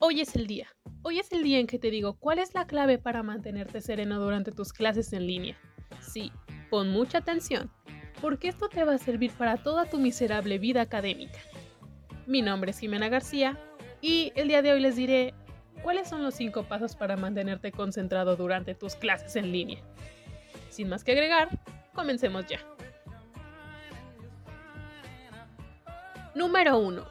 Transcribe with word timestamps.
Hoy 0.00 0.20
es 0.20 0.36
el 0.36 0.46
día. 0.46 0.68
Hoy 1.02 1.18
es 1.18 1.32
el 1.32 1.42
día 1.42 1.58
en 1.58 1.66
que 1.66 1.80
te 1.80 1.90
digo 1.90 2.14
cuál 2.20 2.38
es 2.38 2.54
la 2.54 2.68
clave 2.68 2.98
para 2.98 3.24
mantenerte 3.24 3.80
sereno 3.80 4.20
durante 4.20 4.52
tus 4.52 4.72
clases 4.72 5.12
en 5.12 5.26
línea. 5.26 5.58
Sí, 6.00 6.30
pon 6.70 6.90
mucha 6.90 7.18
atención, 7.18 7.68
porque 8.20 8.46
esto 8.46 8.68
te 8.68 8.84
va 8.84 8.94
a 8.94 8.98
servir 8.98 9.32
para 9.32 9.56
toda 9.56 9.90
tu 9.90 9.98
miserable 9.98 10.60
vida 10.60 10.82
académica. 10.82 11.40
Mi 12.28 12.42
nombre 12.42 12.70
es 12.70 12.78
Jimena 12.78 13.08
García 13.08 13.58
y 14.00 14.30
el 14.36 14.46
día 14.46 14.62
de 14.62 14.72
hoy 14.72 14.80
les 14.80 14.94
diré 14.94 15.34
cuáles 15.82 16.08
son 16.08 16.22
los 16.22 16.36
5 16.36 16.68
pasos 16.68 16.94
para 16.94 17.16
mantenerte 17.16 17.72
concentrado 17.72 18.36
durante 18.36 18.76
tus 18.76 18.94
clases 18.94 19.34
en 19.34 19.50
línea. 19.50 19.82
Sin 20.70 20.88
más 20.88 21.02
que 21.02 21.10
agregar, 21.10 21.48
comencemos 21.92 22.46
ya. 22.46 22.60
Número 26.36 26.78
1. 26.78 27.04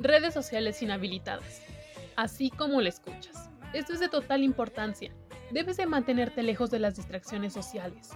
Redes 0.00 0.34
sociales 0.34 0.82
inhabilitadas. 0.82 1.71
Así 2.16 2.50
como 2.50 2.80
lo 2.80 2.88
escuchas. 2.88 3.50
Esto 3.72 3.94
es 3.94 4.00
de 4.00 4.08
total 4.08 4.42
importancia. 4.42 5.12
Debes 5.50 5.76
de 5.76 5.86
mantenerte 5.86 6.42
lejos 6.42 6.70
de 6.70 6.78
las 6.78 6.96
distracciones 6.96 7.52
sociales. 7.52 8.10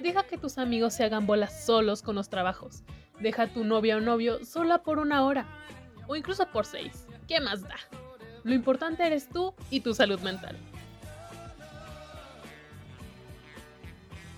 Deja 0.00 0.24
que 0.24 0.38
tus 0.38 0.58
amigos 0.58 0.94
se 0.94 1.04
hagan 1.04 1.26
bolas 1.26 1.64
solos 1.64 2.02
con 2.02 2.14
los 2.14 2.28
trabajos. 2.28 2.82
Deja 3.20 3.44
a 3.44 3.52
tu 3.52 3.64
novia 3.64 3.96
o 3.96 4.00
novio 4.00 4.44
sola 4.44 4.82
por 4.82 4.98
una 4.98 5.24
hora. 5.24 5.46
O 6.06 6.16
incluso 6.16 6.46
por 6.46 6.66
seis. 6.66 7.06
¿Qué 7.28 7.40
más 7.40 7.62
da? 7.62 7.76
Lo 8.42 8.52
importante 8.52 9.06
eres 9.06 9.28
tú 9.28 9.54
y 9.70 9.80
tu 9.80 9.94
salud 9.94 10.20
mental. 10.20 10.56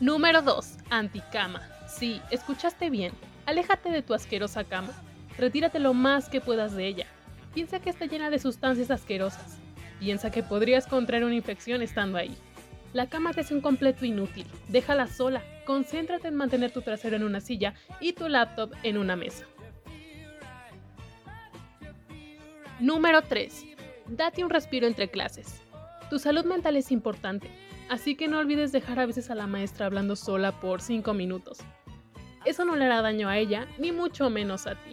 Número 0.00 0.42
2. 0.42 0.76
Anticama. 0.90 1.62
Sí, 1.88 2.20
escuchaste 2.30 2.90
bien. 2.90 3.12
Aléjate 3.46 3.90
de 3.90 4.02
tu 4.02 4.12
asquerosa 4.12 4.64
cama. 4.64 4.92
Retírate 5.38 5.78
lo 5.78 5.94
más 5.94 6.28
que 6.28 6.40
puedas 6.40 6.74
de 6.74 6.86
ella. 6.86 7.06
Piensa 7.54 7.78
que 7.80 7.90
está 7.90 8.06
llena 8.06 8.30
de 8.30 8.40
sustancias 8.40 8.90
asquerosas. 8.90 9.58
Piensa 10.00 10.30
que 10.30 10.42
podrías 10.42 10.86
contraer 10.86 11.24
una 11.24 11.36
infección 11.36 11.82
estando 11.82 12.18
ahí. 12.18 12.36
La 12.92 13.08
cama 13.08 13.32
te 13.32 13.42
es 13.42 13.52
un 13.52 13.60
completo 13.60 14.04
inútil. 14.04 14.46
Déjala 14.68 15.06
sola. 15.06 15.42
Concéntrate 15.64 16.28
en 16.28 16.34
mantener 16.34 16.72
tu 16.72 16.82
trasero 16.82 17.16
en 17.16 17.22
una 17.22 17.40
silla 17.40 17.74
y 18.00 18.12
tu 18.12 18.28
laptop 18.28 18.72
en 18.82 18.98
una 18.98 19.16
mesa. 19.16 19.46
Número 22.80 23.22
3. 23.22 23.64
Date 24.08 24.44
un 24.44 24.50
respiro 24.50 24.86
entre 24.86 25.08
clases. 25.08 25.62
Tu 26.10 26.18
salud 26.18 26.44
mental 26.44 26.76
es 26.76 26.90
importante, 26.90 27.48
así 27.88 28.16
que 28.16 28.28
no 28.28 28.38
olvides 28.38 28.72
dejar 28.72 28.98
a 29.00 29.06
veces 29.06 29.30
a 29.30 29.34
la 29.34 29.46
maestra 29.46 29.86
hablando 29.86 30.16
sola 30.16 30.60
por 30.60 30.82
5 30.82 31.14
minutos. 31.14 31.58
Eso 32.44 32.64
no 32.64 32.76
le 32.76 32.84
hará 32.84 33.00
daño 33.00 33.28
a 33.28 33.38
ella, 33.38 33.66
ni 33.78 33.90
mucho 33.92 34.28
menos 34.28 34.66
a 34.66 34.74
ti. 34.74 34.92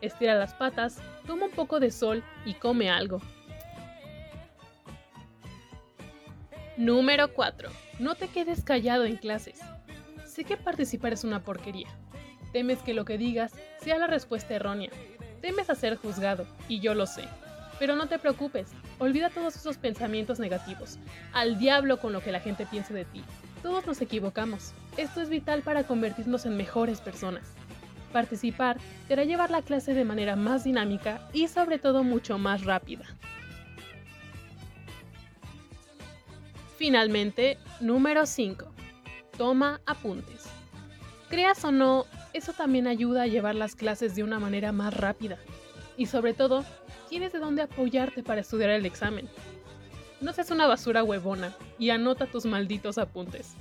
Estira 0.00 0.34
las 0.34 0.54
patas, 0.54 0.98
toma 1.26 1.46
un 1.46 1.50
poco 1.50 1.80
de 1.80 1.90
sol 1.90 2.22
y 2.44 2.54
come 2.54 2.90
algo. 2.90 3.20
Número 6.76 7.32
4. 7.34 7.70
No 7.98 8.14
te 8.14 8.28
quedes 8.28 8.62
callado 8.62 9.04
en 9.04 9.16
clases. 9.16 9.58
Sé 10.24 10.44
que 10.44 10.56
participar 10.56 11.12
es 11.12 11.24
una 11.24 11.42
porquería. 11.42 11.88
Temes 12.52 12.78
que 12.78 12.94
lo 12.94 13.04
que 13.04 13.18
digas 13.18 13.52
sea 13.82 13.98
la 13.98 14.06
respuesta 14.06 14.54
errónea. 14.54 14.90
Temes 15.40 15.70
a 15.70 15.74
ser 15.74 15.96
juzgado, 15.96 16.46
y 16.68 16.78
yo 16.78 16.94
lo 16.94 17.06
sé. 17.06 17.24
Pero 17.80 17.96
no 17.96 18.06
te 18.06 18.20
preocupes, 18.20 18.68
olvida 19.00 19.30
todos 19.30 19.56
esos 19.56 19.78
pensamientos 19.78 20.38
negativos. 20.38 20.98
Al 21.32 21.58
diablo 21.58 21.98
con 21.98 22.12
lo 22.12 22.20
que 22.20 22.32
la 22.32 22.40
gente 22.40 22.66
piense 22.66 22.94
de 22.94 23.04
ti. 23.04 23.24
Todos 23.62 23.86
nos 23.86 24.00
equivocamos. 24.00 24.72
Esto 24.96 25.20
es 25.20 25.28
vital 25.28 25.62
para 25.62 25.84
convertirnos 25.84 26.46
en 26.46 26.56
mejores 26.56 27.00
personas. 27.00 27.54
Participar 28.12 28.78
te 29.06 29.14
hará 29.14 29.24
llevar 29.24 29.50
la 29.50 29.62
clase 29.62 29.94
de 29.94 30.04
manera 30.04 30.36
más 30.36 30.64
dinámica 30.64 31.28
y 31.32 31.48
sobre 31.48 31.78
todo 31.78 32.02
mucho 32.04 32.38
más 32.38 32.64
rápida. 32.64 33.04
Finalmente, 36.76 37.58
número 37.80 38.24
5. 38.24 38.64
Toma 39.36 39.80
apuntes. 39.84 40.46
Creas 41.28 41.64
o 41.64 41.72
no, 41.72 42.06
eso 42.32 42.52
también 42.52 42.86
ayuda 42.86 43.22
a 43.22 43.26
llevar 43.26 43.54
las 43.54 43.74
clases 43.74 44.14
de 44.14 44.22
una 44.22 44.38
manera 44.38 44.72
más 44.72 44.94
rápida. 44.94 45.38
Y 45.96 46.06
sobre 46.06 46.34
todo, 46.34 46.64
tienes 47.08 47.32
de 47.32 47.40
dónde 47.40 47.62
apoyarte 47.62 48.22
para 48.22 48.40
estudiar 48.40 48.70
el 48.70 48.86
examen. 48.86 49.28
No 50.20 50.32
seas 50.32 50.50
una 50.50 50.66
basura 50.66 51.02
huevona 51.02 51.52
y 51.78 51.90
anota 51.90 52.26
tus 52.26 52.44
malditos 52.44 52.96
apuntes. 52.98 53.54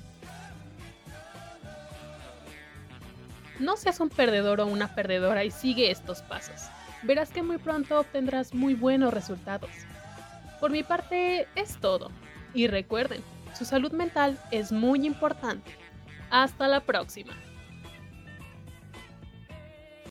No 3.59 3.77
seas 3.77 3.99
un 3.99 4.09
perdedor 4.09 4.61
o 4.61 4.67
una 4.67 4.93
perdedora 4.93 5.43
y 5.43 5.51
sigue 5.51 5.91
estos 5.91 6.21
pasos. 6.21 6.69
Verás 7.03 7.29
que 7.29 7.43
muy 7.43 7.57
pronto 7.57 7.99
obtendrás 7.99 8.53
muy 8.53 8.73
buenos 8.73 9.13
resultados. 9.13 9.69
Por 10.59 10.71
mi 10.71 10.83
parte 10.83 11.47
es 11.55 11.77
todo. 11.77 12.11
Y 12.53 12.67
recuerden, 12.67 13.21
su 13.57 13.65
salud 13.65 13.91
mental 13.91 14.37
es 14.51 14.71
muy 14.71 15.05
importante. 15.05 15.71
Hasta 16.29 16.67
la 16.67 16.81
próxima. 16.81 17.33